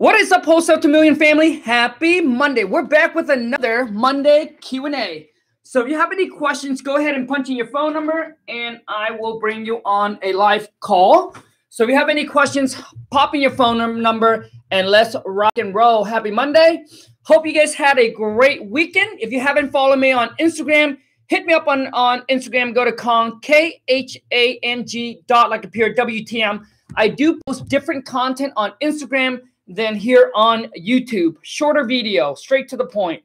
[0.00, 1.58] What is up, Wholesale to Million family?
[1.58, 2.64] Happy Monday.
[2.64, 5.28] We're back with another Monday Q&A.
[5.62, 8.80] So if you have any questions, go ahead and punch in your phone number and
[8.88, 11.36] I will bring you on a live call.
[11.68, 15.74] So if you have any questions, pop in your phone number and let's rock and
[15.74, 16.04] roll.
[16.04, 16.82] Happy Monday.
[17.24, 19.20] Hope you guys had a great weekend.
[19.20, 20.96] If you haven't followed me on Instagram,
[21.26, 22.74] hit me up on, on Instagram.
[22.74, 26.64] Go to Khang, K-H-A-N-G dot like a WTM.
[26.96, 29.40] I do post different content on Instagram
[29.70, 31.36] than here on YouTube.
[31.42, 33.22] Shorter video, straight to the point.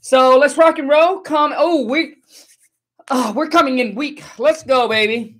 [0.00, 1.20] So let's rock and roll.
[1.20, 1.52] Come.
[1.56, 2.16] Oh, we.
[3.10, 4.22] Oh, we're coming in weak.
[4.38, 5.36] Let's go, baby.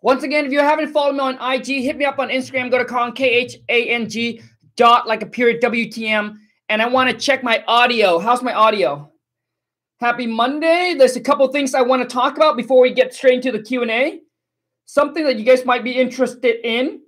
[0.00, 2.70] Once again, if you haven't followed me on IG, hit me up on Instagram.
[2.70, 4.42] Go to Khang K H A N G
[4.76, 6.38] dot like a period WTM,
[6.70, 8.18] and I want to check my audio.
[8.18, 9.12] How's my audio?
[10.00, 10.94] Happy Monday.
[10.98, 13.62] There's a couple things I want to talk about before we get straight into the
[13.62, 14.20] Q and A.
[14.86, 17.01] Something that you guys might be interested in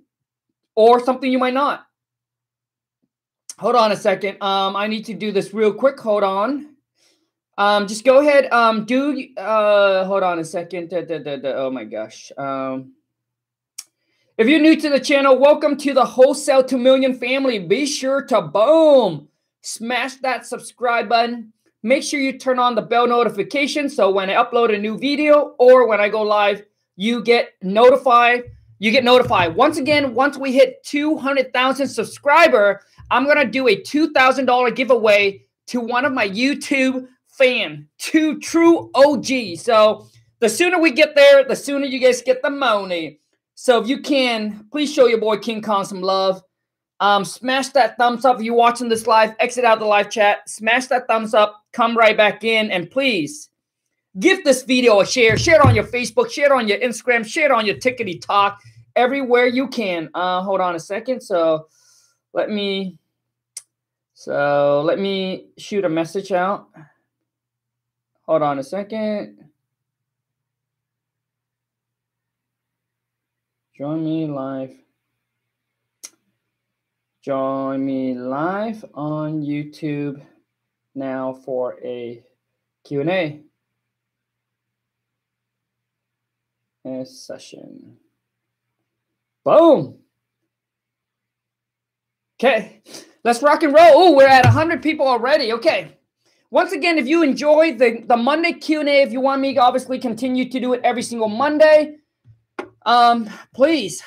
[0.75, 1.85] or something you might not.
[3.57, 4.41] Hold on a second.
[4.41, 5.99] Um, I need to do this real quick.
[5.99, 6.75] Hold on.
[7.57, 8.51] Um, just go ahead.
[8.51, 10.89] Um, do uh, hold on a second.
[10.89, 12.31] Da, da, da, oh my gosh.
[12.37, 12.93] Um,
[14.37, 17.59] if you're new to the channel, welcome to the Wholesale to Million family.
[17.59, 19.29] Be sure to boom,
[19.61, 21.53] smash that subscribe button.
[21.81, 25.55] Make sure you turn on the bell notification so when I upload a new video
[25.57, 26.63] or when I go live,
[26.97, 29.55] you get notified you get notified.
[29.55, 35.79] Once again, once we hit 200,000 subscriber, I'm going to do a $2,000 giveaway to
[35.79, 39.57] one of my YouTube fan, two true OG.
[39.57, 40.07] So
[40.39, 43.19] the sooner we get there, the sooner you guys get the money.
[43.55, 46.41] So if you can, please show your boy King Kong some love.
[46.99, 49.35] Um, smash that thumbs up if you're watching this live.
[49.39, 50.49] Exit out the live chat.
[50.49, 51.61] Smash that thumbs up.
[51.73, 52.71] Come right back in.
[52.71, 53.49] And please
[54.19, 55.37] give this video a share.
[55.37, 56.31] Share it on your Facebook.
[56.31, 57.25] Share it on your Instagram.
[57.25, 58.61] Share it on your Tickety Talk
[58.95, 60.09] everywhere you can.
[60.13, 61.21] Uh, hold on a second.
[61.21, 61.67] So
[62.33, 62.97] let me,
[64.13, 66.69] so let me shoot a message out.
[68.23, 69.37] Hold on a second.
[73.77, 74.73] Join me live.
[77.21, 80.23] Join me live on YouTube
[80.93, 82.23] now for a
[82.85, 83.41] Q&A
[87.05, 87.97] session.
[89.43, 89.99] Boom.
[92.39, 92.81] Okay,
[93.23, 93.91] let's rock and roll.
[93.93, 95.53] Oh, we're at 100 people already.
[95.53, 95.97] Okay.
[96.51, 99.99] Once again, if you enjoy the, the Monday Q&A, if you want me to obviously
[99.99, 101.97] continue to do it every single Monday,
[102.85, 104.03] um, please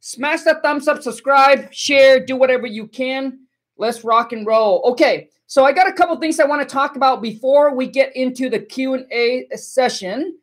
[0.00, 3.40] smash that thumbs up, subscribe, share, do whatever you can.
[3.76, 4.82] Let's rock and roll.
[4.92, 8.14] Okay, so I got a couple things I want to talk about before we get
[8.14, 10.38] into the Q&A session.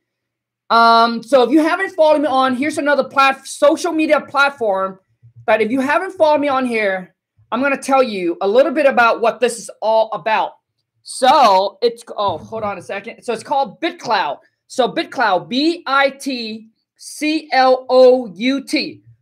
[0.69, 4.99] Um, so if you haven't followed me on, here's another plat social media platform
[5.45, 7.15] that if you haven't followed me on here,
[7.51, 10.57] I'm gonna tell you a little bit about what this is all about.
[11.03, 13.23] So it's oh, hold on a second.
[13.23, 14.39] So it's called BitClout.
[14.67, 16.71] So BitClout, B-I-T-C-L-O-U-T.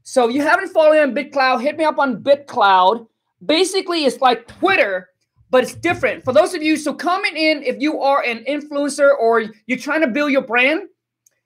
[0.01, 3.07] So if you haven't followed me on BitClout, hit me up on BitClout.
[3.45, 5.09] Basically, it's like Twitter,
[5.51, 6.23] but it's different.
[6.23, 10.01] For those of you, so comment in if you are an influencer or you're trying
[10.01, 10.89] to build your brand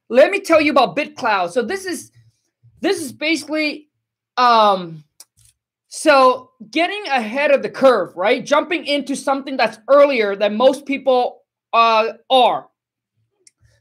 [0.09, 1.51] let me tell you about BitClout.
[1.51, 2.11] So this is
[2.81, 3.89] this is basically
[4.37, 5.03] um
[5.87, 8.45] so getting ahead of the curve, right?
[8.45, 11.43] Jumping into something that's earlier than most people
[11.73, 12.67] uh are.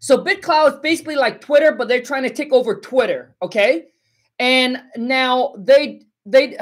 [0.00, 3.86] So BitClout is basically like Twitter, but they're trying to take over Twitter, okay?
[4.38, 6.56] And now they they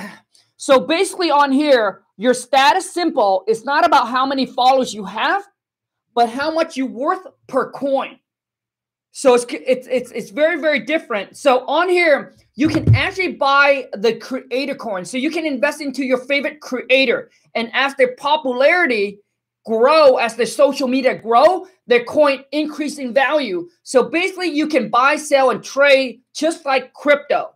[0.56, 5.44] so basically on here, your status symbol is not about how many followers you have,
[6.14, 8.18] but how much you worth per coin.
[9.18, 11.38] So it's it's it's it's very very different.
[11.38, 15.06] So on here you can actually buy the creator coin.
[15.06, 19.20] So you can invest into your favorite creator, and as their popularity
[19.64, 23.70] grow, as their social media grow, their coin increase in value.
[23.84, 27.54] So basically, you can buy, sell, and trade just like crypto.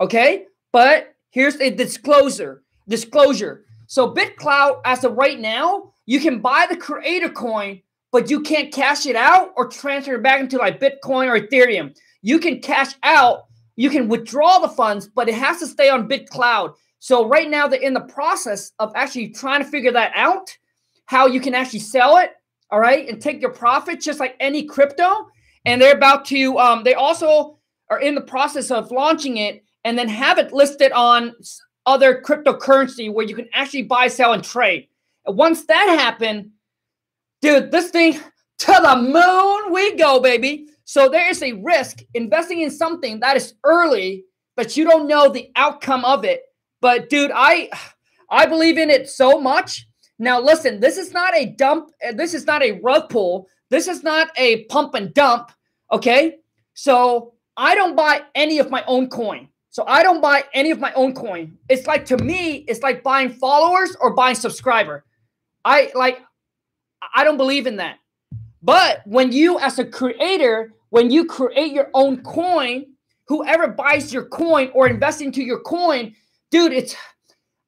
[0.00, 2.62] Okay, but here's a disclosure.
[2.86, 3.64] Disclosure.
[3.88, 8.72] So BitClout, as of right now, you can buy the creator coin but you can't
[8.72, 11.96] cash it out or transfer it back into like Bitcoin or Ethereum.
[12.22, 13.44] You can cash out,
[13.76, 16.74] you can withdraw the funds, but it has to stay on BitClout.
[16.98, 20.56] So right now they're in the process of actually trying to figure that out,
[21.06, 22.32] how you can actually sell it,
[22.70, 25.28] all right, and take your profit just like any crypto.
[25.64, 27.58] And they're about to, um, they also
[27.88, 31.34] are in the process of launching it and then have it listed on
[31.86, 34.88] other cryptocurrency where you can actually buy, sell, and trade.
[35.26, 36.48] And once that happens,
[37.40, 38.18] Dude, this thing
[38.58, 40.66] to the moon we go, baby.
[40.84, 44.24] So there is a risk investing in something that is early,
[44.56, 46.42] but you don't know the outcome of it.
[46.80, 47.70] But dude, I
[48.30, 49.86] I believe in it so much.
[50.18, 51.90] Now listen, this is not a dump.
[52.06, 53.46] Uh, this is not a rug pull.
[53.70, 55.52] This is not a pump and dump.
[55.92, 56.36] Okay,
[56.74, 59.48] so I don't buy any of my own coin.
[59.70, 61.56] So I don't buy any of my own coin.
[61.68, 65.04] It's like to me, it's like buying followers or buying subscriber.
[65.64, 66.20] I like
[67.14, 67.98] I don't believe in that.
[68.62, 72.86] But when you as a creator, when you create your own coin,
[73.26, 76.14] whoever buys your coin or invests into your coin,
[76.50, 76.94] dude, it's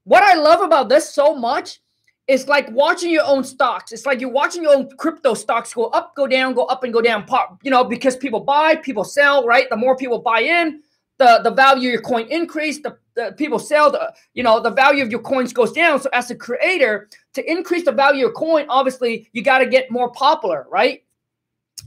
[0.04, 1.80] what I love about this so much
[2.28, 3.90] It's like watching your own stocks.
[3.90, 6.92] It's like you're watching your own crypto stocks go up, go down, go up and
[6.92, 9.68] go down, pop, you know, because people buy, people sell, right?
[9.68, 10.82] The more people buy in,
[11.18, 14.70] the, the value of your coin increase, the, the people sell, the you know, the
[14.70, 16.00] value of your coins goes down.
[16.00, 19.66] So as a creator, to increase the value of your coin, obviously you got to
[19.66, 21.04] get more popular, right?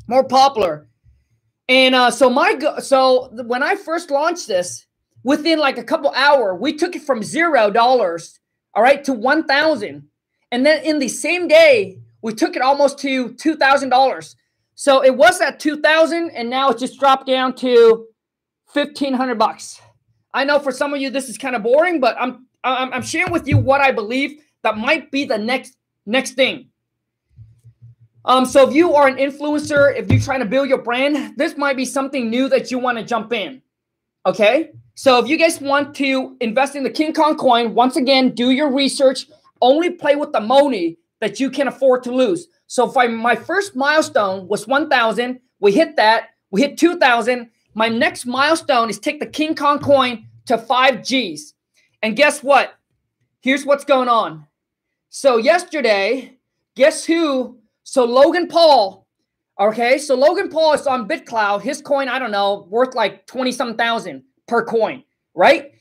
[0.07, 0.88] More popular.
[1.68, 4.86] And uh, so my so when I first launched this,
[5.24, 8.39] within like a couple hour, we took it from zero dollars,
[8.75, 10.07] all right, to one thousand,
[10.51, 14.36] and then in the same day, we took it almost to two thousand dollars.
[14.75, 18.06] So it was at two thousand, and now it just dropped down to
[18.75, 19.81] 1500 bucks.
[20.33, 23.31] I know for some of you this is kind of boring, but I'm, I'm sharing
[23.31, 26.69] with you what I believe that might be the next next thing.
[28.25, 31.56] Um, so if you are an influencer, if you're trying to build your brand, this
[31.57, 33.62] might be something new that you want to jump in.
[34.25, 34.72] Okay.
[34.95, 38.50] So if you guys want to invest in the King Kong coin, once again, do
[38.50, 39.27] your research.
[39.62, 42.48] Only play with the money that you can afford to lose.
[42.68, 46.30] So if I, my first milestone was 1,000, we hit that.
[46.50, 47.51] We hit 2,000.
[47.75, 51.54] My next milestone is take the King Kong coin to five G's.
[52.01, 52.74] And guess what?
[53.42, 54.48] Here's what's going on.
[55.10, 56.38] So yesterday,
[56.75, 57.60] guess who?
[57.83, 59.06] So Logan Paul,
[59.60, 59.98] okay?
[59.98, 61.62] So Logan Paul is on BitClout.
[61.62, 65.04] His coin, I don't know, worth like 20 some thousand per coin,
[65.36, 65.74] right?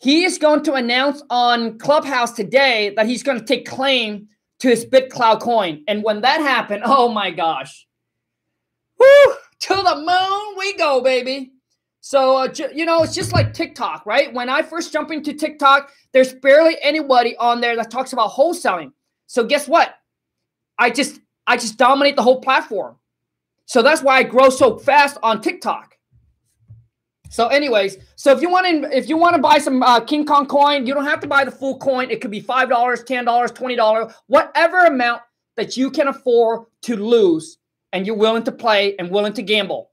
[0.00, 4.28] He is going to announce on Clubhouse today that he's going to take claim
[4.60, 5.82] to his BitClout coin.
[5.88, 7.86] And when that happened, oh my gosh.
[8.98, 9.34] Woo!
[9.60, 11.52] To the moon we go, baby.
[12.00, 14.32] So, uh, you know, it's just like TikTok, right?
[14.32, 18.92] When I first jumped into TikTok, there's barely anybody on there that talks about wholesaling.
[19.26, 19.94] So guess what?
[20.78, 22.96] I just I just dominate the whole platform.
[23.66, 25.96] So that's why I grow so fast on TikTok.
[27.30, 30.24] So, anyways, so if you want to if you want to buy some uh, King
[30.24, 32.10] Kong coin, you don't have to buy the full coin.
[32.10, 35.22] It could be five dollars, ten dollars, twenty dollars, whatever amount
[35.56, 37.58] that you can afford to lose
[37.92, 39.90] and you're willing to play and willing to gamble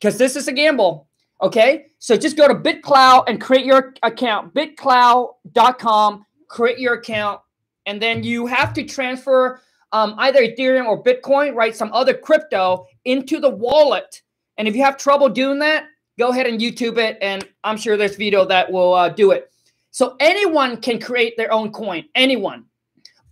[0.00, 1.08] because this is a gamble.
[1.40, 1.86] Okay.
[1.98, 7.40] So just go to BitClout and create your account, bitclout.com, create your account,
[7.86, 9.60] and then you have to transfer
[9.92, 11.74] um, either Ethereum or Bitcoin, right?
[11.76, 14.22] Some other crypto into the wallet.
[14.58, 15.86] And if you have trouble doing that,
[16.18, 17.18] go ahead and YouTube it.
[17.20, 19.50] And I'm sure there's video that will uh, do it.
[19.90, 22.64] So anyone can create their own coin, anyone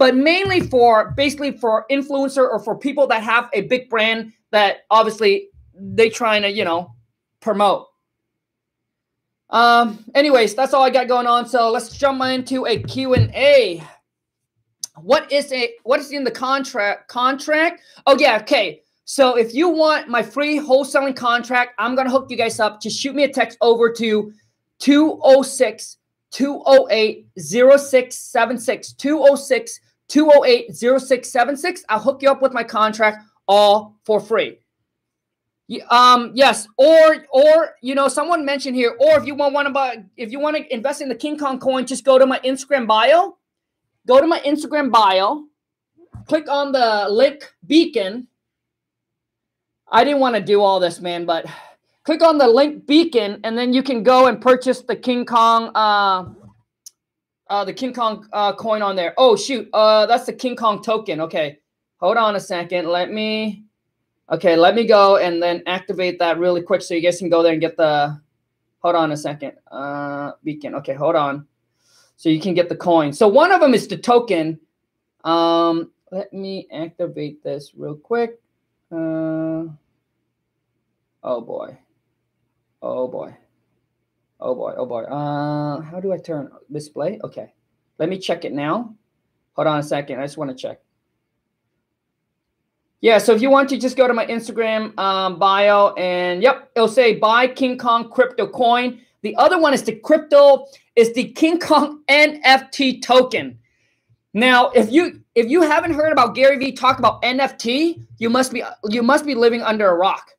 [0.01, 4.79] but mainly for basically for influencer or for people that have a big brand that
[4.91, 6.95] obviously they trying to you know
[7.41, 7.87] promote.
[9.51, 11.47] Um anyways that's all i got going on.
[11.47, 13.83] So let's jump into a q&a
[15.03, 17.83] what is a what is in the contract contract?
[18.07, 18.81] Oh yeah okay.
[19.05, 22.81] So if you want my free wholesaling contract i'm gonna hook you guys up.
[22.81, 24.33] Just shoot me a text over to
[24.79, 25.99] 206
[26.31, 29.81] 208 0676 206
[30.11, 31.85] 208 0676.
[31.89, 34.59] I'll hook you up with my contract all for free.
[35.89, 40.05] Um, yes, or or you know, someone mentioned here, or if you want to buy,
[40.17, 42.89] if you want to invest in the King Kong coin, just go to my Instagram
[42.89, 43.37] bio.
[44.07, 45.45] Go to my Instagram bio,
[46.27, 48.27] click on the link beacon.
[49.93, 51.47] I didn't want to do all this, man, but
[52.03, 55.71] click on the link beacon, and then you can go and purchase the King Kong
[55.75, 56.25] uh
[57.51, 59.13] uh, the King Kong uh, coin on there.
[59.19, 59.69] Oh, shoot.
[59.73, 61.21] Uh, that's the King Kong token.
[61.21, 61.59] Okay.
[61.99, 62.89] Hold on a second.
[62.89, 63.65] Let me.
[64.31, 67.43] Okay, let me go and then activate that really quick so you guys can go
[67.43, 68.19] there and get the.
[68.79, 69.53] Hold on a second.
[69.71, 70.75] Uh, beacon.
[70.77, 71.47] Okay, hold on.
[72.17, 73.13] So you can get the coin.
[73.13, 74.61] So one of them is the token.
[75.25, 78.41] Um, let me activate this real quick.
[78.93, 79.67] Uh,
[81.23, 81.77] oh boy.
[82.81, 83.37] Oh boy.
[84.41, 85.03] Oh boy, oh boy.
[85.03, 87.21] Uh, how do I turn display?
[87.23, 87.53] Okay,
[87.99, 88.95] let me check it now.
[89.53, 90.19] Hold on a second.
[90.19, 90.81] I just want to check.
[93.03, 96.71] Yeah, so if you want to just go to my Instagram um, bio and yep,
[96.77, 99.01] it'll say buy King Kong crypto coin.
[99.23, 100.67] The other one is the crypto
[100.97, 103.59] is the King Kong NFT token.
[104.33, 108.53] Now, if you if you haven't heard about Gary Vee talk about NFT, you must
[108.53, 110.31] be you must be living under a rock.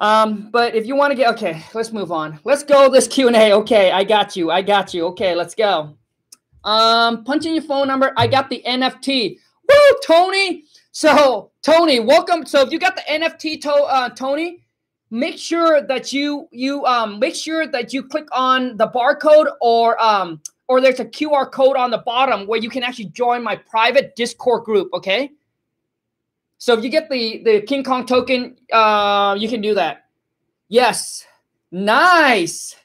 [0.00, 2.40] Um, but if you want to get okay, let's move on.
[2.44, 3.52] Let's go this Q and A.
[3.52, 4.50] Okay, I got you.
[4.50, 5.06] I got you.
[5.08, 5.94] Okay, let's go.
[6.64, 8.12] Um, punch in your phone number.
[8.16, 9.36] I got the NFT.
[9.68, 10.64] Woo, Tony.
[10.92, 12.46] So Tony, welcome.
[12.46, 14.64] So if you got the NFT, to, uh, Tony,
[15.10, 20.00] make sure that you you um make sure that you click on the barcode or
[20.02, 23.56] um or there's a QR code on the bottom where you can actually join my
[23.56, 24.88] private Discord group.
[24.94, 25.30] Okay.
[26.60, 30.04] So if you get the the King Kong token, uh, you can do that.
[30.68, 31.26] Yes,
[31.72, 32.76] nice.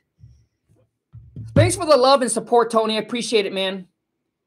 [1.54, 2.96] Thanks for the love and support, Tony.
[2.96, 3.88] I appreciate it, man.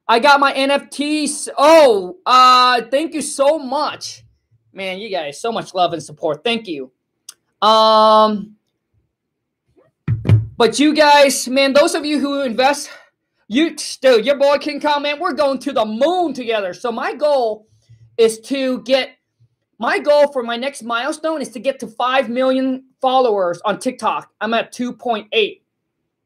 [0.08, 1.50] I got my NFTs.
[1.58, 4.24] Oh, uh, thank you so much,
[4.72, 4.98] man.
[4.98, 6.42] You guys, so much love and support.
[6.42, 6.90] Thank you.
[7.60, 8.56] Um,
[10.56, 12.88] but you guys, man, those of you who invest,
[13.46, 16.72] you, dude, your boy King Kong, man, we're going to the moon together.
[16.72, 17.66] So my goal
[18.16, 19.17] is to get
[19.78, 24.32] my goal for my next milestone is to get to 5 million followers on TikTok.
[24.40, 25.60] I'm at 2.8.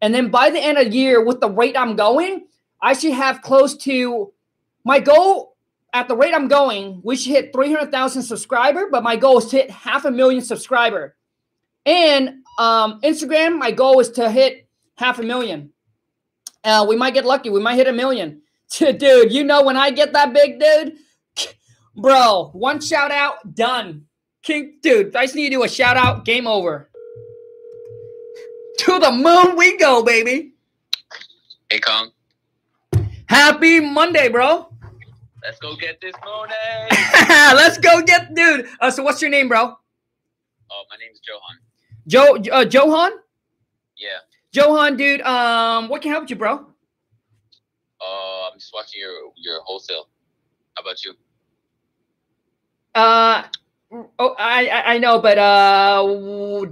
[0.00, 2.46] And then by the end of the year, with the rate I'm going,
[2.80, 4.32] I should have close to
[4.84, 5.52] my goal
[5.92, 9.56] at the rate I'm going, we should hit 300,000 subscriber, but my goal is to
[9.56, 11.16] hit half a million subscriber.
[11.84, 14.66] And um, Instagram, my goal is to hit
[14.96, 15.70] half a million.
[16.64, 17.50] Uh, we might get lucky.
[17.50, 18.40] We might hit a million.
[18.78, 20.96] Dude, you know when I get that big, dude,
[21.96, 24.06] Bro, one shout out, done.
[24.42, 26.88] King, dude, I just need to do a shout out, game over.
[28.78, 30.54] To the moon we go, baby.
[31.70, 32.10] Hey, Kong.
[33.26, 34.68] Happy Monday, bro.
[35.42, 36.52] Let's go get this money.
[37.28, 38.68] Let's go get, dude.
[38.80, 39.76] Uh, so, what's your name, bro?
[40.70, 41.58] Oh, my name's Johan.
[42.06, 43.12] Joe, uh, Johan.
[43.96, 44.18] Yeah.
[44.52, 45.20] Johan, dude.
[45.22, 46.66] Um, what can help you, bro?
[48.00, 50.08] Uh, I'm just watching your your wholesale.
[50.76, 51.14] How about you?
[52.94, 53.42] Uh,
[54.18, 56.02] oh, I I know, but uh,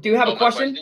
[0.00, 0.76] do you have Oh, a my question?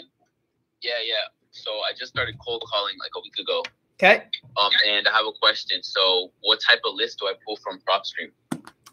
[0.82, 1.14] Yeah, yeah.
[1.50, 3.62] So I just started cold calling like a week ago.
[4.00, 4.22] Okay,
[4.56, 5.82] Um, and I have a question.
[5.82, 8.30] So, what type of list do I pull from PropStream?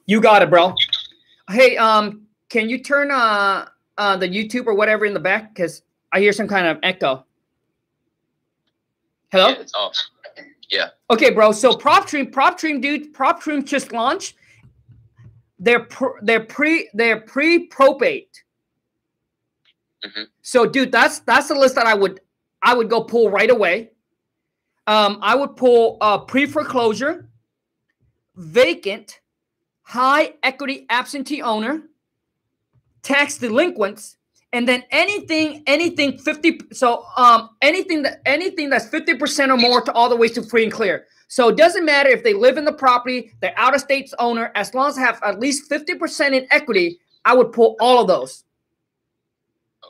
[0.08, 0.74] you got it, bro.
[1.50, 5.84] Hey, um, can you turn uh uh the YouTube or whatever in the back because
[6.12, 7.26] I hear some kind of echo.
[9.32, 9.50] Hello.
[9.50, 9.96] Yeah, it's off.
[10.70, 10.90] Yeah.
[11.12, 11.52] Okay, bro.
[11.52, 14.36] So PropStream, PropStream, dude, PropStream just launched.
[15.66, 18.44] They're pr- they're pre they're pre probate.
[20.06, 20.28] Mhm.
[20.44, 22.20] So, dude, that's that's the list that I would
[22.62, 23.90] I would go pull right away.
[24.86, 27.28] Um, I would pull uh, pre foreclosure,
[28.36, 29.22] vacant,
[29.82, 31.82] high equity absentee owner,
[33.02, 34.18] tax delinquents,
[34.54, 39.92] and then anything anything 50 so um anything that anything that's 50% or more to
[39.94, 42.66] all the way to free and clear so it doesn't matter if they live in
[42.66, 46.34] the property they're out of state's owner as long as I have at least 50%
[46.34, 48.44] in equity i would pull all of those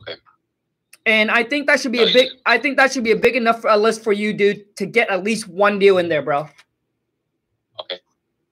[0.02, 0.16] Okay.
[1.06, 3.36] and i think that should be a big i think that should be a big
[3.36, 6.48] enough uh, list for you dude to get at least one deal in there bro
[7.78, 8.00] Okay.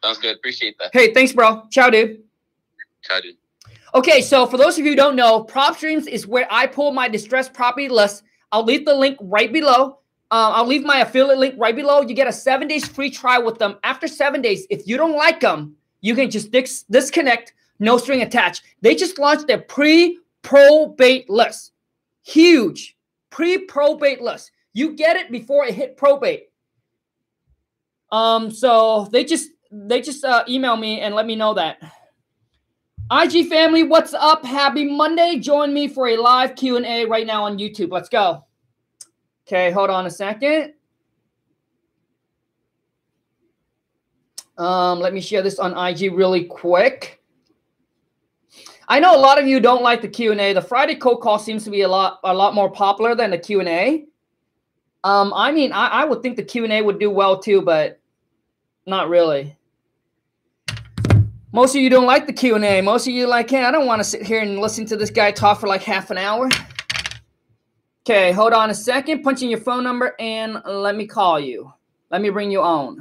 [0.03, 0.35] Sounds good.
[0.35, 0.89] Appreciate that.
[0.93, 2.21] hey thanks bro ciao dude
[3.03, 3.35] Ciao, dude.
[3.95, 6.91] Okay, so for those of you who don't know, Prop PropStreams is where I pull
[6.93, 8.23] my distressed property list.
[8.51, 9.99] I'll leave the link right below.
[10.33, 12.01] Uh, I'll leave my affiliate link right below.
[12.01, 13.77] You get a seven days free trial with them.
[13.83, 18.23] After seven days, if you don't like them, you can just dis- disconnect, no string
[18.23, 18.63] attached.
[18.81, 21.73] They just launched their pre probate list.
[22.23, 22.97] Huge
[23.29, 24.49] pre probate list.
[24.73, 26.49] You get it before it hit probate.
[28.11, 31.77] Um, so they just they just uh, email me and let me know that.
[33.11, 34.43] IG family, what's up?
[34.43, 35.37] Happy Monday.
[35.37, 37.91] Join me for a live Q&A right now on YouTube.
[37.91, 38.43] Let's go.
[39.45, 40.73] Okay, hold on a second.
[44.57, 47.21] Um, let me share this on IG really quick.
[48.87, 50.53] I know a lot of you don't like the Q&A.
[50.53, 53.37] The Friday cold call seems to be a lot a lot more popular than the
[53.37, 54.05] Q&A.
[55.03, 57.99] Um, I mean, I, I would think the Q&A would do well too, but
[58.85, 59.57] not really.
[61.51, 62.81] Most of you don't like the Q&A.
[62.81, 65.11] Most of you like, hey, I don't want to sit here and listen to this
[65.11, 66.49] guy talk for like half an hour.
[68.05, 69.23] Okay, hold on a second.
[69.23, 71.71] Punch in your phone number and let me call you.
[72.11, 72.99] Let me bring you on.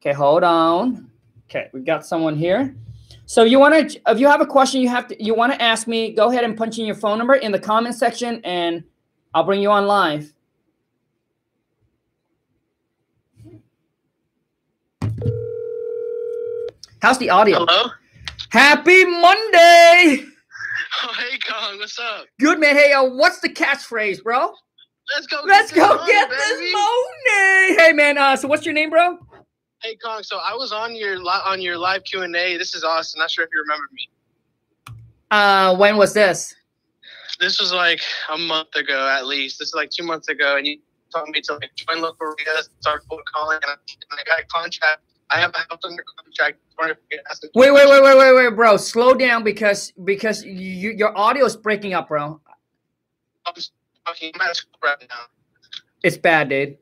[0.00, 1.10] Okay, hold on.
[1.50, 2.76] Okay, we've got someone here.
[3.26, 5.60] So you want to, if you have a question, you have to, you want to
[5.60, 6.12] ask me.
[6.12, 8.84] Go ahead and punch in your phone number in the comment section, and
[9.34, 10.32] I'll bring you on live.
[17.00, 17.66] How's the audio?
[17.66, 17.90] Hello?
[18.50, 20.31] Happy Monday.
[21.04, 22.26] Oh, hey, Kong, what's up?
[22.38, 22.76] Good man.
[22.76, 24.52] Hey, uh, what's the catchphrase, bro?
[25.14, 25.40] Let's go.
[25.44, 26.40] Let's get this go money, get baby.
[26.40, 27.76] this money.
[27.76, 28.18] Hey, man.
[28.18, 29.18] Uh, so what's your name, bro?
[29.82, 30.22] Hey, Kong.
[30.22, 32.56] So I was on your li- on your live Q and A.
[32.56, 33.18] This is Austin.
[33.18, 34.08] Not sure if you remember me.
[35.30, 36.54] Uh, when was this?
[37.40, 39.58] This was like a month ago at least.
[39.58, 40.78] This is like two months ago, and you
[41.12, 43.74] told me to like join local areas, start cold calling, and I,
[44.10, 45.00] and I got a contract.
[45.32, 46.58] I have a house under contract.
[46.78, 48.76] Wondering if you could ask the Wait, wait, wait, wait, wait, wait, bro.
[48.76, 52.40] Slow down because because you, your audio is breaking up, bro.
[53.46, 53.54] I'm
[54.06, 55.24] talking I'm at school right now.
[56.02, 56.76] It's bad, dude.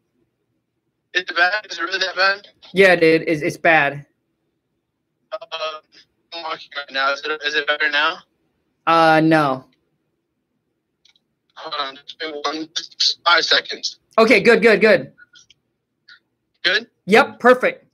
[1.14, 1.66] Is it bad?
[1.70, 2.48] Is it really that bad?
[2.72, 3.22] Yeah, dude.
[3.26, 4.06] It's, it's bad.
[5.32, 5.36] Uh,
[6.32, 7.12] I'm walking right now.
[7.12, 8.18] Is it, is it better now?
[8.86, 9.64] Uh, no.
[11.54, 11.98] Hold on.
[12.06, 13.98] Just one, just five seconds.
[14.18, 15.12] Okay, good, good, good.
[16.62, 16.88] Good.
[17.06, 17.89] Yep, perfect.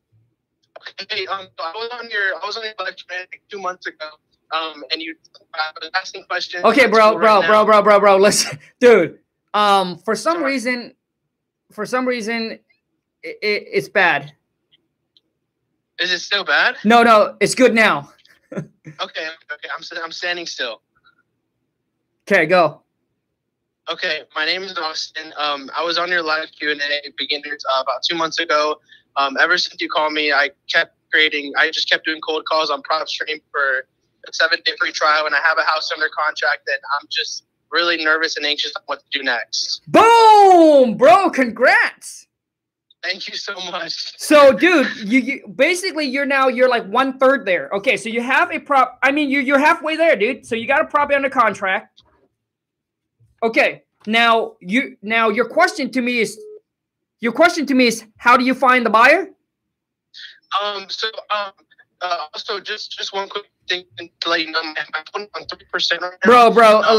[1.03, 1.27] Okay.
[1.27, 4.07] Um, I was on your I was on your lecture like two months ago.
[4.53, 5.17] Um, and you
[5.81, 6.65] was asking questions.
[6.65, 8.17] Okay, bro, bro, right bro, bro, bro, bro.
[8.17, 9.19] Listen, dude.
[9.55, 10.53] Um, for some Sorry.
[10.53, 10.95] reason,
[11.73, 12.53] for some reason,
[13.23, 14.33] it, it, it's bad.
[15.99, 16.77] Is it still bad?
[16.85, 18.13] No, no, it's good now.
[18.53, 19.27] Okay.
[19.53, 19.69] Okay.
[19.77, 20.81] I'm I'm standing still.
[22.31, 22.83] Okay, go.
[23.91, 25.33] Okay, my name is Austin.
[25.37, 28.81] Um, I was on your live Q and A beginners uh, about two months ago.
[29.17, 31.53] Um, ever since you called me, I kept creating.
[31.57, 33.87] I just kept doing cold calls on PropStream for
[34.29, 36.69] a seven day free trial, and I have a house under contract.
[36.69, 39.83] And I'm just really nervous and anxious on what to do next.
[39.89, 41.31] Boom, bro.
[41.31, 42.27] Congrats.
[43.03, 44.19] Thank you so much.
[44.19, 47.71] So, dude, you, you basically you're now you're like one third there.
[47.73, 48.99] Okay, so you have a prop.
[49.03, 50.45] I mean, you're you're halfway there, dude.
[50.45, 52.03] So you got a property under contract.
[53.43, 56.37] Okay, now you now your question to me is,
[57.21, 59.29] your question to me is, how do you find the buyer?
[60.63, 61.53] Um, so um,
[62.01, 63.85] uh, also just just one quick thing
[64.21, 66.31] to let you know, my my phone on three percent right now.
[66.31, 66.95] Bro, bro, uh,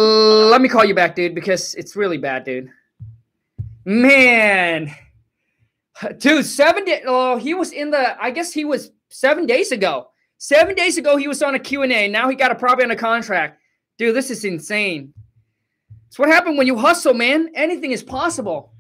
[0.50, 2.70] let me call you back, dude, because it's really bad, dude.
[3.86, 4.94] Man,
[6.18, 7.04] dude, seven days.
[7.08, 8.22] Oh, he was in the.
[8.22, 10.10] I guess he was seven days ago.
[10.40, 12.08] Seven days ago, he was on a Q and A.
[12.08, 13.60] Now he got a property a contract.
[13.98, 15.14] Dude, this is insane.
[16.08, 17.50] It's what happened when you hustle, man.
[17.56, 18.74] Anything is possible.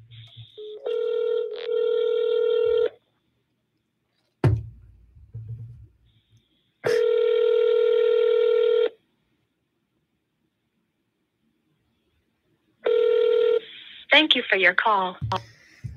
[14.12, 15.18] Thank you for your call.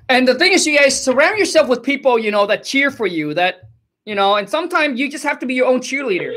[0.09, 3.07] And the thing is, you guys surround yourself with people, you know, that cheer for
[3.07, 3.33] you.
[3.35, 3.69] That
[4.05, 6.35] you know, and sometimes you just have to be your own cheerleader.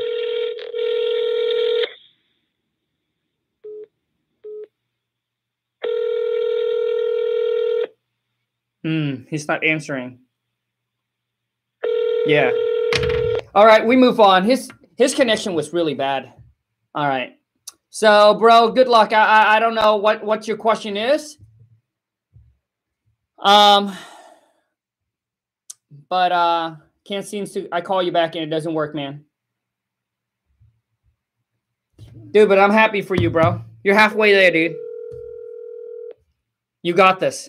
[8.84, 10.18] Hmm, he's not answering.
[12.26, 12.52] Yeah.
[13.54, 14.44] All right, we move on.
[14.44, 16.32] His his connection was really bad.
[16.94, 17.38] All right.
[17.90, 19.12] So, bro, good luck.
[19.12, 21.38] I I, I don't know what what your question is.
[23.38, 23.96] Um,
[26.08, 27.68] but uh, can't seem to.
[27.72, 29.24] I call you back and it doesn't work, man.
[32.30, 33.62] Dude, but I'm happy for you, bro.
[33.82, 34.76] You're halfway there, dude.
[36.82, 37.48] You got this.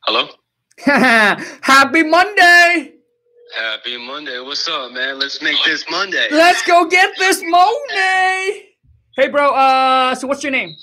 [0.00, 0.28] Hello.
[0.78, 2.94] Happy Monday!
[3.56, 4.38] Happy Monday.
[4.40, 5.18] What's up, man?
[5.18, 6.28] Let's make this Monday.
[6.30, 8.63] Let's go get this money.
[9.16, 9.50] Hey, bro.
[9.54, 10.74] Uh, so what's your name?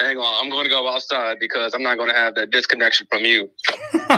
[0.00, 0.44] Hang on.
[0.44, 3.50] I'm going to go outside because I'm not going to have that disconnection from you.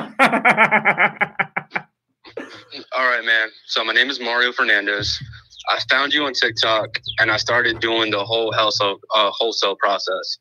[2.97, 3.49] All right, man.
[3.67, 5.21] So my name is Mario Fernandez.
[5.69, 6.89] I found you on TikTok
[7.19, 10.39] and I started doing the whole wholesale uh, wholesale process.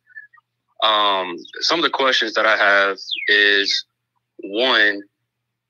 [0.84, 2.98] Um, some of the questions that I have
[3.28, 3.86] is
[4.44, 5.02] one,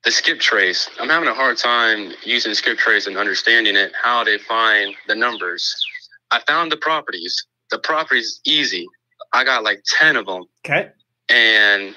[0.04, 0.90] the skip trace.
[1.00, 5.16] I'm having a hard time using skip trace and understanding it, how they find the
[5.16, 5.76] numbers.
[6.32, 7.46] I found the properties.
[7.72, 8.86] The properties easy.
[9.34, 10.44] I got like 10 of them.
[10.66, 10.90] okay.
[11.30, 11.96] And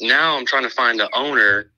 [0.00, 1.70] now I'm trying to find the owner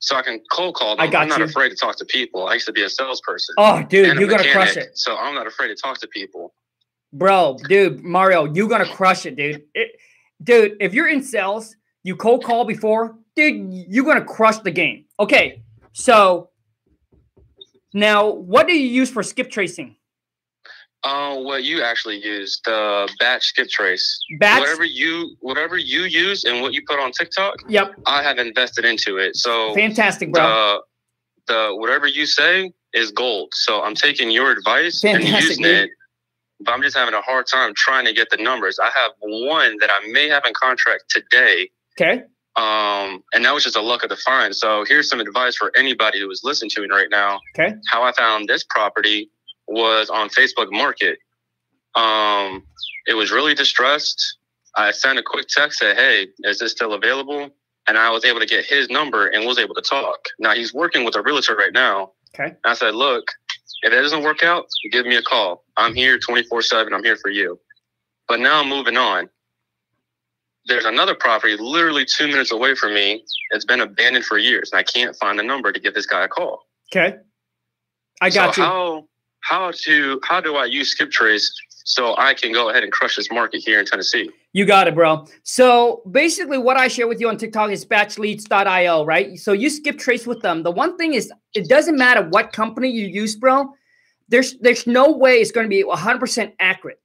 [0.00, 1.00] so I can cold call them.
[1.02, 1.44] I got I'm not you.
[1.46, 2.46] afraid to talk to people.
[2.46, 3.54] I used to be a salesperson.
[3.56, 6.54] Oh, dude, you're gonna crush it, So I'm not afraid to talk to people.
[7.12, 7.56] bro.
[7.68, 9.62] Dude, Mario, you're gonna crush it, dude.
[9.74, 9.92] It,
[10.42, 15.06] dude, if you're in sales, you cold call before, dude, you're gonna crush the game.
[15.20, 15.62] Okay,
[15.92, 16.50] so
[17.94, 19.96] now what do you use for skip tracing?
[21.04, 24.20] Uh, what you actually use the batch skip trace.
[24.38, 24.60] Batch.
[24.60, 28.84] Whatever you whatever you use and what you put on TikTok, Yep, I have invested
[28.84, 29.34] into it.
[29.36, 30.42] So fantastic, bro.
[31.48, 33.48] the the whatever you say is gold.
[33.52, 35.84] So I'm taking your advice and using dude.
[35.84, 35.90] it.
[36.60, 38.78] But I'm just having a hard time trying to get the numbers.
[38.78, 41.68] I have one that I may have in contract today.
[42.00, 42.22] Okay,
[42.54, 44.54] Um, and that was just a luck of the find.
[44.54, 47.40] So here's some advice for anybody who is listening to me right now.
[47.58, 49.28] okay, How I found this property
[49.68, 51.18] was on Facebook Market.
[51.94, 52.64] Um,
[53.06, 54.38] it was really distressed.
[54.76, 57.50] I sent a quick text, said, "Hey, is this still available?"
[57.88, 60.18] and I was able to get his number and was able to talk.
[60.38, 62.12] Now he's working with a realtor right now.
[62.34, 62.54] Okay.
[62.64, 63.24] I said, look,
[63.82, 65.64] if it doesn't work out, give me a call.
[65.76, 66.92] I'm here 24 7.
[66.92, 67.58] I'm here for you.
[68.28, 69.28] But now I'm moving on.
[70.66, 73.24] There's another property literally two minutes away from me.
[73.50, 76.24] It's been abandoned for years, and I can't find the number to give this guy
[76.24, 76.62] a call.
[76.94, 77.16] Okay.
[78.20, 78.66] I got so you.
[78.66, 79.08] How
[79.42, 81.52] how to how do I use skip trace
[81.84, 84.30] so I can go ahead and crush this market here in Tennessee?
[84.52, 85.26] You got it, bro.
[85.42, 89.38] So basically, what I share with you on TikTok is batchleads.io, right?
[89.38, 90.62] So you skip trace with them.
[90.62, 93.72] The one thing is, it doesn't matter what company you use, bro.
[94.28, 96.98] There's there's no way it's going to be 100% accurate.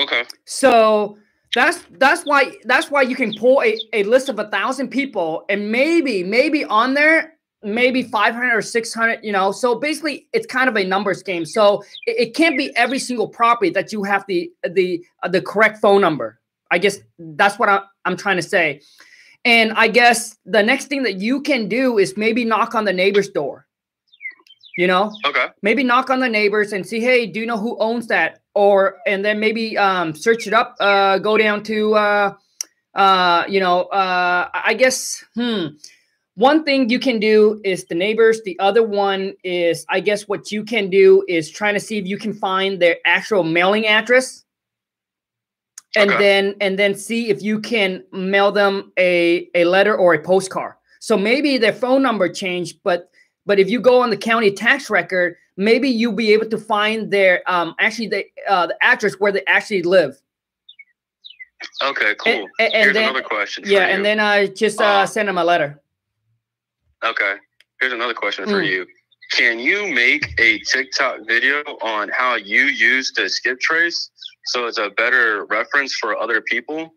[0.00, 0.24] Okay.
[0.46, 1.18] So
[1.54, 5.44] that's that's why that's why you can pull a, a list of a thousand people
[5.48, 9.52] and maybe maybe on there maybe 500 or 600 you know?
[9.52, 11.44] So basically it's kind of a numbers game.
[11.44, 15.42] So it, it can't be every single property that you have the the uh, the
[15.42, 16.38] correct phone number.
[16.70, 18.80] I guess that's what I, i'm trying to say.
[19.44, 22.92] And i guess the next thing that you can do is maybe knock on the
[22.92, 23.66] neighbor's door
[24.76, 25.12] you know?
[25.26, 25.46] Okay.
[25.62, 28.40] maybe knock on the neighbors and see hey do you know who owns that?
[28.54, 32.34] Or and then maybe um search it up uh go down to uh
[32.94, 35.66] uh you know uh i guess hmm
[36.40, 40.50] one thing you can do is the neighbors the other one is i guess what
[40.50, 44.44] you can do is trying to see if you can find their actual mailing address
[45.96, 46.18] and Okay.
[46.24, 50.74] then and then see if you can mail them a a letter or a postcard
[51.00, 53.10] so maybe their phone number changed but
[53.46, 57.10] but if you go on the county tax record maybe you'll be able to find
[57.10, 60.14] their um actually the uh the address where they actually live
[61.82, 62.14] Okay.
[62.24, 62.48] Cool.
[62.58, 63.64] and Here's then- another question.
[63.66, 65.70] yeah and then uh just uh Uh, send them a letter
[67.04, 67.34] Okay.
[67.80, 68.66] Here's another question for Mm.
[68.70, 68.86] you.
[69.32, 74.10] Can you make a TikTok video on how you use the skip trace
[74.46, 76.94] so it's a better reference for other people?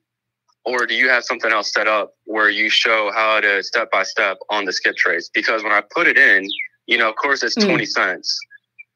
[0.66, 4.04] Or do you have something else set up where you show how to step by
[4.04, 5.30] step on the skip trace?
[5.34, 6.48] Because when I put it in,
[6.88, 7.68] you know, of course it's Mm.
[7.68, 8.38] 20 cents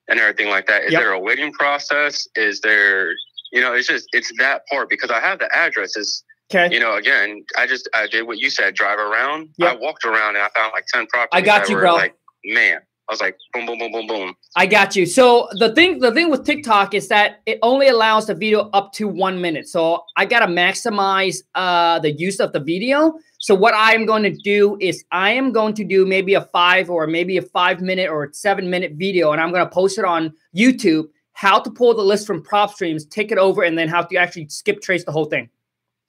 [0.09, 0.83] and everything like that.
[0.85, 1.01] Is Yep.
[1.01, 2.27] there a waiting process?
[2.35, 3.11] Is there,
[3.51, 6.95] you know, it's just, it's that part because I have the addresses okay you know,
[6.95, 9.49] again, I just I did what you said, drive around.
[9.57, 9.73] Yep.
[9.73, 11.29] I walked around and I found like ten properties.
[11.33, 11.95] I got you, bro.
[11.95, 12.79] Like, man,
[13.09, 14.35] I was like, boom, boom, boom, boom, boom.
[14.57, 15.05] I got you.
[15.05, 18.91] So the thing, the thing with TikTok is that it only allows the video up
[18.93, 19.69] to one minute.
[19.69, 23.13] So I gotta maximize uh, the use of the video.
[23.39, 26.41] So what I am going to do is I am going to do maybe a
[26.41, 30.05] five or maybe a five minute or seven minute video, and I'm gonna post it
[30.05, 31.05] on YouTube.
[31.31, 34.17] How to pull the list from prop streams, take it over, and then how to
[34.17, 35.49] actually skip trace the whole thing.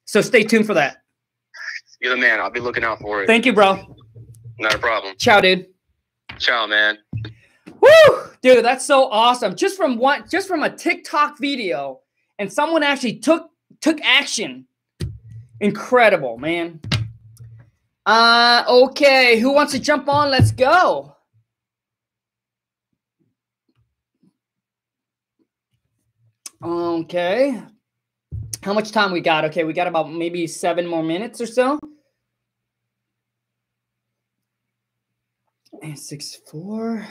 [0.09, 1.03] So stay tuned for that.
[2.01, 2.41] You're the man.
[2.41, 3.27] I'll be looking out for it.
[3.27, 3.95] Thank you, bro.
[4.59, 5.15] Not a problem.
[5.19, 5.67] Ciao, dude.
[6.39, 6.97] Ciao, man.
[7.79, 8.21] Woo!
[8.41, 9.55] Dude, that's so awesome.
[9.55, 12.01] Just from one just from a TikTok video
[12.39, 13.51] and someone actually took
[13.83, 14.67] took action.
[15.61, 16.81] Incredible, man.
[18.07, 20.31] Uh okay, who wants to jump on?
[20.31, 21.17] Let's go.
[26.65, 27.63] Okay.
[28.63, 29.45] How much time we got?
[29.47, 31.79] Okay, we got about maybe 7 more minutes or so.
[35.83, 37.07] And six four.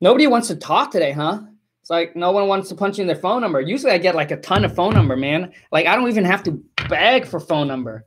[0.00, 1.40] Nobody wants to talk today, huh?
[1.80, 3.60] It's like no one wants to punch in their phone number.
[3.60, 5.52] Usually I get like a ton of phone number, man.
[5.72, 8.04] Like I don't even have to beg for phone number.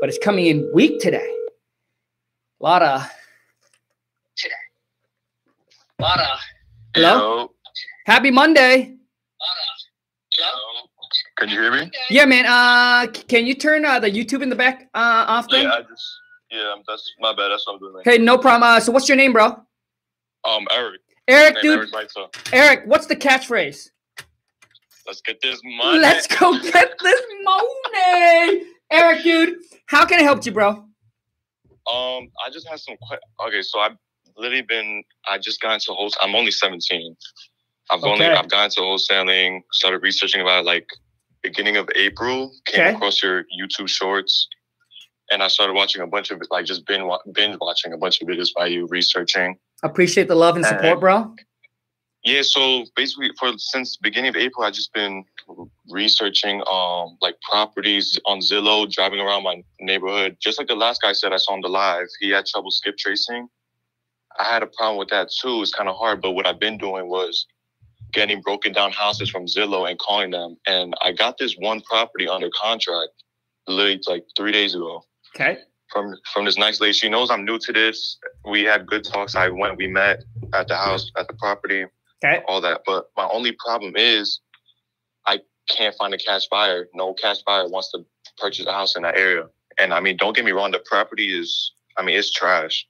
[0.00, 1.30] But it's coming in weak today.
[2.60, 3.08] A lot of
[4.36, 4.54] today.
[5.98, 6.38] A lot of
[6.94, 7.52] Hello?
[8.06, 8.96] Happy Monday.
[11.36, 11.90] Can you hear me?
[12.08, 12.46] Yeah, man.
[12.46, 15.64] Uh can you turn uh, the YouTube in the back uh off then?
[15.64, 16.20] Yeah, I just
[16.50, 17.48] yeah, that's my bad.
[17.50, 18.02] That's what I'm doing.
[18.04, 18.64] Hey, no problem.
[18.64, 19.46] Uh, so what's your name, bro?
[20.44, 21.00] Um, Eric.
[21.28, 21.88] Eric, dude.
[21.94, 22.08] Eric.
[22.52, 23.90] Eric, what's the catchphrase?
[25.06, 26.00] Let's get this money.
[26.00, 28.62] Let's go get this money.
[28.90, 30.68] Eric, dude, how can I help you, bro?
[30.70, 32.96] Um, I just had some.
[33.08, 33.96] Que- okay, so I've
[34.36, 35.02] literally been.
[35.28, 36.20] I just got into wholesale.
[36.22, 37.16] I'm only 17.
[37.90, 38.26] I've only.
[38.26, 38.34] Okay.
[38.34, 39.62] I've got into wholesaling.
[39.72, 40.86] Started researching about it, like
[41.42, 42.52] beginning of April.
[42.66, 42.94] Came Okay.
[42.94, 44.48] across your YouTube shorts,
[45.30, 48.28] and I started watching a bunch of like just binge binge watching a bunch of
[48.28, 49.58] videos by you, researching.
[49.82, 51.34] Appreciate the love and support, Uh, bro.
[52.22, 55.24] Yeah, so basically for since beginning of April, I've just been
[55.88, 60.36] researching um like properties on Zillow, driving around my neighborhood.
[60.40, 62.98] Just like the last guy said I saw on the live, he had trouble skip
[62.98, 63.48] tracing.
[64.38, 65.62] I had a problem with that too.
[65.62, 67.46] It's kind of hard, but what I've been doing was
[68.12, 70.56] getting broken down houses from Zillow and calling them.
[70.66, 73.10] And I got this one property under contract
[73.68, 75.02] literally like three days ago
[75.34, 75.58] Okay.
[75.92, 76.92] from from this nice lady.
[76.92, 78.18] She knows I'm new to this.
[78.44, 79.34] We had good talks.
[79.36, 81.86] I went, we met at the house, at the property
[82.22, 82.42] Okay.
[82.48, 82.82] all that.
[82.84, 84.40] But my only problem is
[85.26, 86.88] I can't find a cash buyer.
[86.94, 88.04] No cash buyer wants to
[88.38, 89.44] purchase a house in that area.
[89.78, 92.86] And I mean, don't get me wrong, the property is, I mean, it's trash.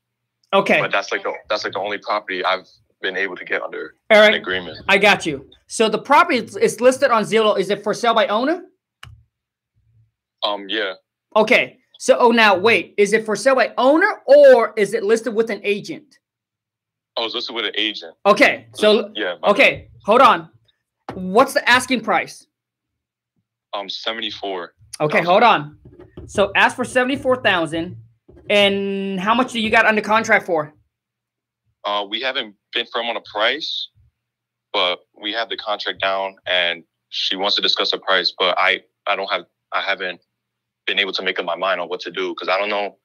[0.52, 0.80] Okay.
[0.80, 2.66] But that's like the that's like the only property I've
[3.00, 4.78] been able to get under All an agreement.
[4.88, 5.48] I got you.
[5.66, 7.58] So the property is, is listed on Zillow.
[7.58, 8.62] Is it for sale by owner?
[10.42, 10.94] Um, yeah,
[11.36, 11.76] Okay.
[11.98, 15.50] So oh now wait, is it for sale by owner or is it listed with
[15.50, 16.18] an agent?
[17.18, 18.14] I was listed with an agent.
[18.24, 18.68] Okay.
[18.74, 20.48] So yeah, okay, hold on.
[21.12, 22.46] What's the asking price?
[23.74, 24.72] um, seventy four.
[25.00, 25.26] Okay, Thousand.
[25.26, 25.78] hold on.
[26.26, 27.96] So ask for seventy-four thousand,
[28.48, 30.72] and how much do you got under contract for?
[31.84, 33.88] Uh, we haven't been firm on a price,
[34.72, 38.32] but we have the contract down, and she wants to discuss the price.
[38.38, 40.20] But I, I don't have, I haven't
[40.86, 42.96] been able to make up my mind on what to do because I don't know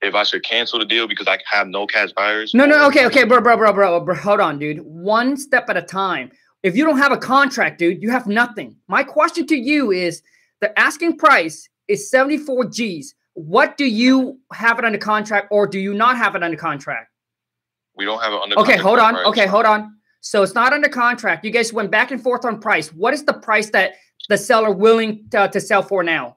[0.00, 2.54] if I should cancel the deal because I have no cash buyers.
[2.54, 4.14] No, no, okay, okay, bro, bro, bro, bro, bro.
[4.14, 4.80] Hold on, dude.
[4.80, 6.30] One step at a time.
[6.62, 8.76] If you don't have a contract, dude, you have nothing.
[8.88, 10.22] My question to you is
[10.60, 13.14] the asking price is 74 G's.
[13.34, 17.08] What do you have it under contract or do you not have it under contract?
[17.98, 18.58] We don't have it under.
[18.60, 19.14] Okay, hold on.
[19.14, 19.26] price.
[19.26, 19.96] Okay, hold on.
[20.20, 21.44] So it's not under contract.
[21.44, 22.88] You guys went back and forth on price.
[22.92, 23.92] What is the price that
[24.28, 26.36] the seller willing to, to sell for now?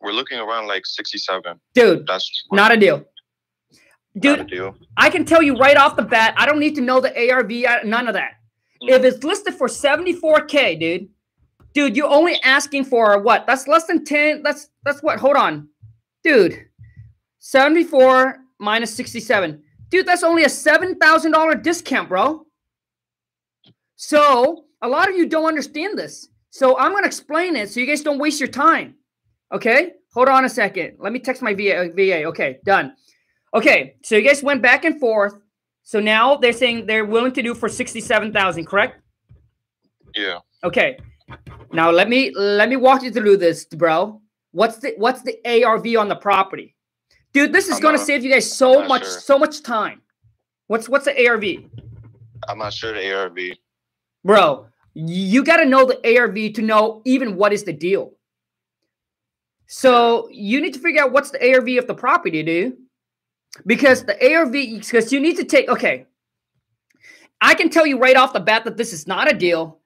[0.00, 1.60] We're looking around like sixty-seven.
[1.74, 3.04] Dude, That's not a deal.
[4.14, 4.76] not a Dude, deal.
[4.96, 7.52] I can tell you right off the bat, I don't need to know the ARV,
[7.68, 8.32] uh, none of that.
[8.82, 11.08] If it's listed for 74k, dude,
[11.74, 13.46] dude, you're only asking for what?
[13.46, 14.42] That's less than 10.
[14.42, 15.20] That's that's what?
[15.20, 15.68] Hold on.
[16.24, 16.66] Dude.
[17.40, 19.62] 74 minus 67.
[19.90, 22.46] Dude, that's only a $7,000 discount, bro.
[23.96, 26.28] So, a lot of you don't understand this.
[26.50, 28.94] So, I'm going to explain it so you guys don't waste your time.
[29.52, 29.92] Okay?
[30.14, 30.96] Hold on a second.
[30.98, 31.90] Let me text my VA.
[31.94, 32.24] VA.
[32.24, 32.94] Okay, done.
[33.54, 35.34] Okay, so you guys went back and forth.
[35.82, 39.02] So now they're saying they're willing to do for 67,000, correct?
[40.14, 40.38] Yeah.
[40.62, 40.98] Okay.
[41.72, 44.20] Now let me let me walk you through this, bro.
[44.52, 46.74] What's the what's the ARV on the property?
[47.32, 49.20] Dude, this is I'm going to not- save you guys so much sure.
[49.20, 50.02] so much time.
[50.66, 51.44] What's what's the ARV?
[52.48, 53.38] I'm not sure the ARV.
[54.24, 58.12] Bro, you got to know the ARV to know even what is the deal.
[59.66, 62.76] So, you need to figure out what's the ARV of the property, dude.
[63.66, 66.06] Because the ARV because you need to take okay.
[67.40, 69.80] I can tell you right off the bat that this is not a deal.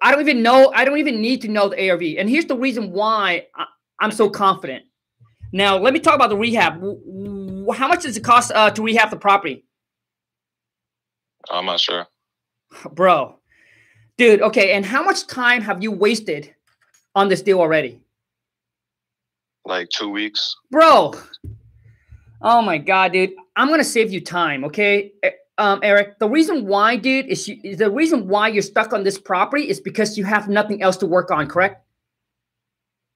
[0.00, 0.72] I don't even know.
[0.74, 2.02] I don't even need to know the ARV.
[2.18, 3.66] And here's the reason why I,
[4.00, 4.84] I'm so confident.
[5.52, 6.80] Now, let me talk about the rehab.
[7.74, 9.64] How much does it cost uh, to rehab the property,
[11.50, 12.06] I'm not sure.
[12.92, 13.36] bro?
[14.16, 14.72] Dude, okay.
[14.72, 16.54] And how much time have you wasted
[17.14, 18.00] on this deal already,
[19.64, 20.56] Like two weeks.
[20.70, 21.12] bro?
[22.40, 23.32] Oh my god, dude.
[23.54, 25.12] I'm gonna save you time, okay?
[25.58, 29.04] Um, Eric, the reason why, dude, is, you, is the reason why you're stuck on
[29.04, 31.84] this property is because you have nothing else to work on, correct?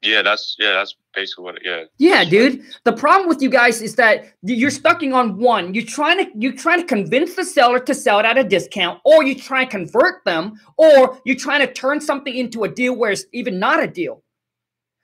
[0.02, 1.56] Yeah, that's yeah, that's basically what.
[1.56, 1.84] It, yeah.
[1.98, 2.62] Yeah, dude.
[2.84, 5.74] The problem with you guys is that you're stucking on one.
[5.74, 9.00] You're trying to you're trying to convince the seller to sell it at a discount,
[9.04, 12.94] or you try and convert them, or you're trying to turn something into a deal
[12.94, 14.22] where it's even not a deal.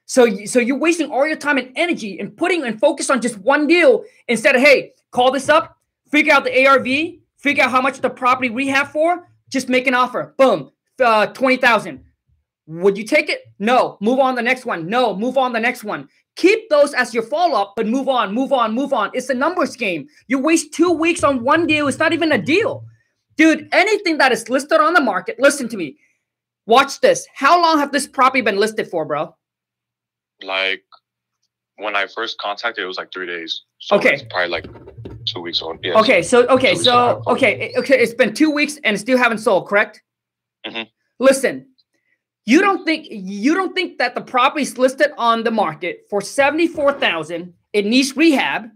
[0.07, 3.21] So you- so you're wasting all your time and energy and putting and focus on
[3.23, 5.79] just one deal instead of hey, call this up,
[6.11, 9.87] figure out the ARV, figure out how much the property we have for, just make
[9.87, 10.35] an offer.
[10.37, 12.05] Boom, uh, twenty thousand.
[12.81, 13.41] Would you take it?
[13.59, 13.99] No.
[14.01, 14.87] Move on the next one.
[14.89, 15.15] No.
[15.15, 16.09] Move on the next one.
[16.37, 19.11] Keep those as your follow up, but move on, move on, move on.
[19.13, 20.07] It's a numbers game.
[20.29, 21.89] You waste two weeks on one deal.
[21.89, 22.85] It's not even a deal.
[23.37, 25.99] Dude, anything that is listed on the market, listen to me.
[26.65, 27.27] Watch this.
[27.35, 29.35] How long have this property been listed for, bro?
[30.43, 30.83] Like
[31.77, 33.65] when I first contacted, it was like three days.
[33.79, 34.15] So Okay.
[34.15, 34.67] it's probably like
[35.27, 35.81] two weeks old.
[35.83, 35.99] Yeah.
[36.01, 38.99] Okay, so okay, So we still so have- okay, okay, it's been two weeks and
[38.99, 40.03] still haven't sold, correct?
[40.67, 40.89] Mhm.
[41.19, 41.72] Listen,
[42.47, 46.95] you don't think you don't think that the property's listed on the market for seventy-four
[46.95, 47.55] thousand.
[47.73, 48.69] It needs rehab.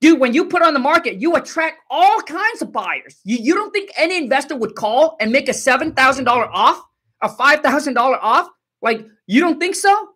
[0.00, 3.18] Dude, when you put on the market, you attract all kinds of buyers.
[3.24, 6.82] You, you don't think any investor would call and make a seven thousand dollar off,
[7.22, 8.48] a five thousand dollar off?
[8.82, 10.08] Like, you don't think so?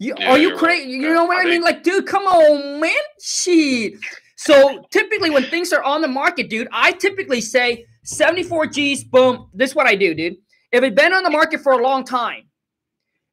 [0.00, 0.58] You, Yeah, are you you're right.
[0.60, 0.90] crazy?
[0.90, 1.52] You know what I I mean?
[1.54, 2.92] think- Like, dude, come on, man.
[3.20, 3.94] Shit.
[4.36, 9.48] So typically when things are on the market, dude, I typically say 74 G's, boom.
[9.52, 10.36] This is what I do, dude.
[10.72, 12.44] If it's been on the market for a long time,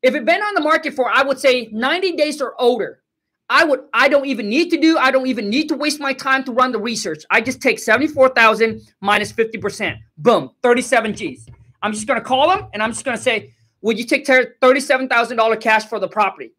[0.01, 3.01] if it's been on the market for, I would say 90 days or older,
[3.49, 6.13] I would, I don't even need to do, I don't even need to waste my
[6.13, 7.23] time to run the research.
[7.29, 9.97] I just take 74,000 minus 50%.
[10.17, 11.47] Boom, 37 G's.
[11.81, 15.61] I'm just gonna call them and I'm just gonna say, would you take ter- $37,000
[15.61, 16.53] cash for the property?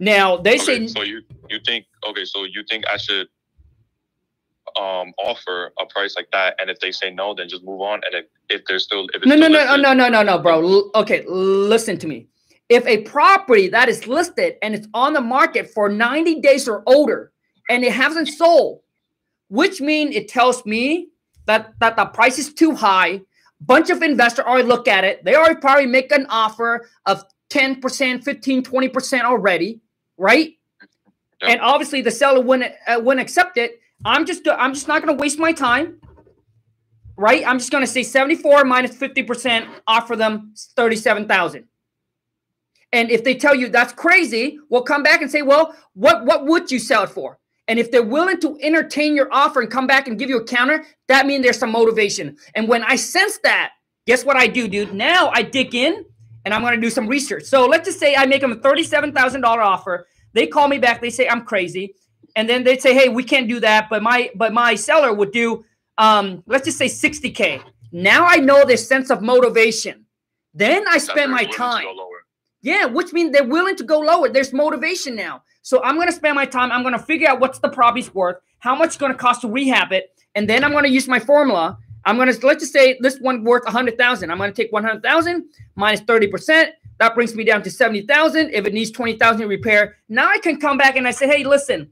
[0.00, 3.28] Now they say Okay, so you you think okay, so you think I should
[4.80, 8.00] um offer a price like that, and if they say no, then just move on.
[8.06, 10.38] And if, if there's still if it's No, no, no, listed- no, no, no, no,
[10.38, 10.62] bro.
[10.62, 12.26] L- okay, listen to me.
[12.70, 16.82] if a property that is listed and it's on the market for 90 days or
[16.86, 17.30] older
[17.68, 18.80] and it hasn't sold,
[19.48, 21.08] which means it tells me
[21.46, 23.20] that, that the price is too high.
[23.60, 25.22] Bunch of investors already look at it.
[25.24, 29.80] They already probably make an offer of 10%, 15, 20% already,
[30.16, 30.54] right?
[31.42, 31.50] Yep.
[31.50, 33.78] And obviously the seller wouldn't, uh, wouldn't accept it.
[34.04, 36.00] I'm just I'm just not going to waste my time.
[37.16, 37.46] Right?
[37.46, 41.68] I'm just going to say 74 minus 50% offer them 37,000.
[42.92, 46.46] And if they tell you that's crazy, we'll come back and say, "Well, what what
[46.46, 49.86] would you sell it for?" And if they're willing to entertain your offer and come
[49.86, 52.36] back and give you a counter, that means there's some motivation.
[52.54, 53.72] And when I sense that,
[54.06, 54.92] guess what I do, dude?
[54.92, 56.04] Now I dig in
[56.44, 57.44] and I'm going to do some research.
[57.44, 60.06] So let's just say I make them a $37,000 offer.
[60.34, 61.00] They call me back.
[61.00, 61.94] They say I'm crazy.
[62.36, 63.88] And then they'd say, hey, we can't do that.
[63.88, 65.64] But my but my seller would do,
[65.98, 67.62] um, let's just say 60K.
[67.92, 70.04] Now I know their sense of motivation.
[70.52, 71.86] Then I spend my time.
[72.62, 74.28] Yeah, which means they're willing to go lower.
[74.28, 75.42] There's motivation now.
[75.62, 76.72] So I'm going to spend my time.
[76.72, 79.42] I'm going to figure out what's the property's worth, how much it's going to cost
[79.42, 81.78] to rehab it, and then I'm going to use my formula.
[82.06, 84.30] I'm going to let's just say this one worth 100,000.
[84.30, 85.44] I'm going to take 100,000
[85.74, 86.70] minus 30%.
[86.98, 88.50] That brings me down to 70,000.
[88.50, 91.90] If it needs 20,000 repair, now I can come back and I say, "Hey, listen.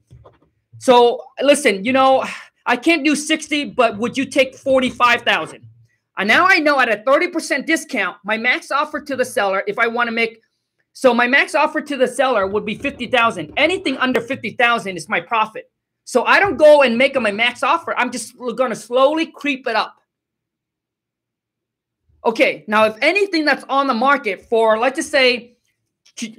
[0.83, 2.25] So, listen, you know,
[2.67, 5.65] I can't do 60, but would you take 45,000?"
[6.19, 9.79] And now I know at a 30% discount, my max offer to the seller if
[9.79, 10.41] I want to make
[10.93, 13.53] so my max offer to the seller would be 50,000.
[13.57, 15.71] Anything under 50,000 is my profit.
[16.05, 17.97] So I don't go and make a max offer.
[17.97, 19.95] I'm just going to slowly creep it up.
[22.27, 25.57] Okay, now if anything that's on the market for let's just say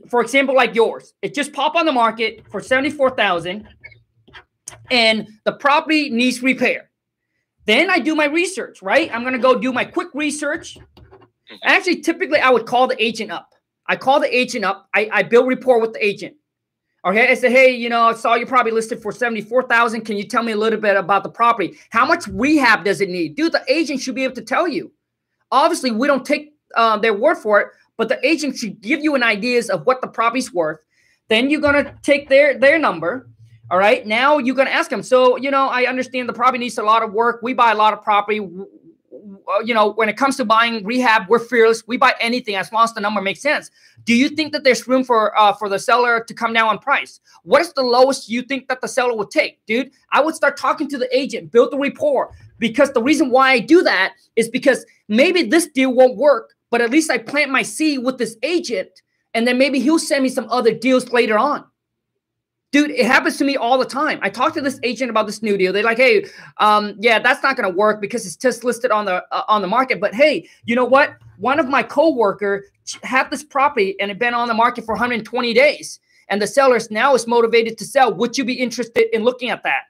[0.08, 3.68] for example like yours, it just pop on the market for 74,000
[4.94, 6.90] and the property needs repair.
[7.66, 9.10] Then I do my research, right?
[9.14, 10.78] I'm going to go do my quick research.
[11.64, 13.54] Actually, typically I would call the agent up
[13.88, 14.88] I call the agent up.
[14.94, 16.36] I, I build rapport with the agent.
[17.06, 20.02] Okay, I said, hey, you know, I saw you probably listed for seventy-four thousand.
[20.06, 21.78] Can you tell me a little bit about the property?
[21.90, 23.36] How much rehab does it need?
[23.36, 24.92] Dude, the agent should be able to tell you.
[25.52, 29.16] Obviously, we don't take uh, their word for it, but the agent should give you
[29.16, 30.80] an ideas of what the property's worth.
[31.28, 33.30] Then you're gonna take their their number.
[33.74, 34.06] All right.
[34.06, 35.02] Now you're gonna ask them.
[35.02, 37.40] So you know, I understand the property needs a lot of work.
[37.42, 41.24] We buy a lot of property uh, you know, when it comes to buying rehab,
[41.28, 41.82] we're fearless.
[41.88, 43.72] We buy anything as long as the number makes sense.
[44.04, 46.78] Do you think that there's room for uh, for the seller to come down on
[46.78, 47.20] price?
[47.42, 49.90] What is the lowest you think that the seller would take, dude?
[50.12, 52.30] I would start talking to the agent, build the rapport.
[52.60, 56.80] Because the reason why I do that is because maybe this deal won't work, but
[56.80, 59.02] at least I plant my seed with this agent,
[59.34, 61.66] and then maybe he'll send me some other deals later on.
[62.74, 64.18] Dude, it happens to me all the time.
[64.24, 65.72] I talk to this agent about this new deal.
[65.72, 66.26] They're like, "Hey,
[66.58, 69.62] um, yeah, that's not going to work because it's just listed on the uh, on
[69.62, 71.16] the market." But hey, you know what?
[71.38, 72.66] One of my coworker
[73.04, 76.90] had this property and it been on the market for 120 days, and the sellers
[76.90, 78.12] now is motivated to sell.
[78.12, 79.84] Would you be interested in looking at that?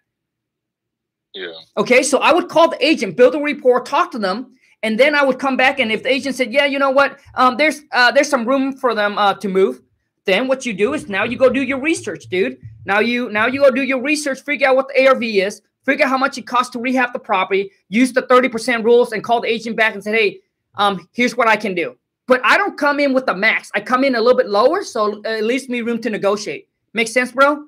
[1.34, 1.54] Yeah.
[1.78, 5.16] Okay, so I would call the agent, build a report, talk to them, and then
[5.16, 5.80] I would come back.
[5.80, 7.18] And if the agent said, "Yeah, you know what?
[7.36, 9.82] Um, there's uh, there's some room for them uh, to move,"
[10.26, 12.58] then what you do is now you go do your research, dude.
[12.86, 16.06] Now you now you go do your research, figure out what the ARV is, figure
[16.06, 19.42] out how much it costs to rehab the property, use the 30% rules and call
[19.42, 20.40] the agent back and say, hey,
[20.76, 21.96] um, here's what I can do.
[22.28, 23.70] But I don't come in with the max.
[23.76, 26.70] I come in a little bit lower, so it leaves me room to negotiate.
[26.94, 27.66] Make sense, bro?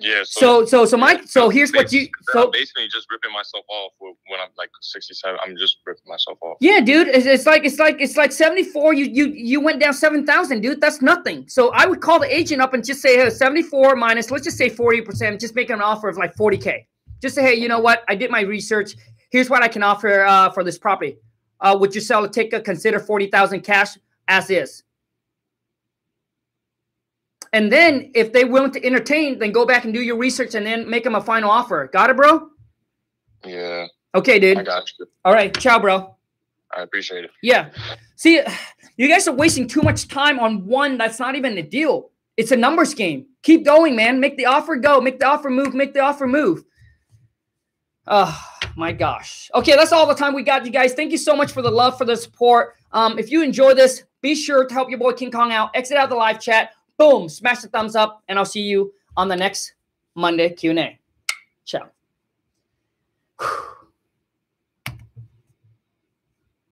[0.00, 0.22] Yeah.
[0.24, 1.28] So so so Mike.
[1.28, 2.08] So here's what you.
[2.32, 5.38] So basically, just ripping myself off when I'm like 67.
[5.44, 6.56] I'm just ripping myself off.
[6.60, 7.08] Yeah, dude.
[7.08, 8.94] It's, it's like it's like it's like 74.
[8.94, 10.80] You you you went down 7,000, dude.
[10.80, 11.48] That's nothing.
[11.48, 14.30] So I would call the agent up and just say, hey, 74 minus.
[14.30, 15.40] Let's just say 40 percent.
[15.40, 16.86] Just make an offer of like 40k.
[17.20, 18.02] Just say, hey, you know what?
[18.08, 18.94] I did my research.
[19.30, 21.18] Here's what I can offer uh, for this property.
[21.60, 22.24] Uh, would you sell?
[22.24, 22.64] a ticket?
[22.64, 24.82] consider 40,000 cash as is.
[27.52, 30.64] And then if they're willing to entertain, then go back and do your research and
[30.64, 31.88] then make them a final offer.
[31.92, 32.48] Got it, bro?
[33.44, 33.86] Yeah.
[34.14, 34.58] Okay, dude.
[34.58, 35.06] I got you.
[35.24, 35.56] All right.
[35.58, 36.16] Ciao, bro.
[36.76, 37.30] I appreciate it.
[37.42, 37.70] Yeah.
[38.16, 38.40] See,
[38.96, 42.10] you guys are wasting too much time on one that's not even a deal.
[42.36, 43.26] It's a numbers game.
[43.42, 44.20] Keep going, man.
[44.20, 45.00] Make the offer go.
[45.00, 45.74] Make the offer move.
[45.74, 46.64] Make the offer move.
[48.06, 48.40] Oh
[48.76, 49.50] my gosh.
[49.54, 50.94] Okay, that's all the time we got, you guys.
[50.94, 52.74] Thank you so much for the love, for the support.
[52.92, 55.70] Um, if you enjoy this, be sure to help your boy King Kong out.
[55.74, 59.28] Exit out the live chat boom, smash the thumbs up, and I'll see you on
[59.28, 59.72] the next
[60.14, 60.98] Monday Q&A.
[61.64, 61.88] Ciao.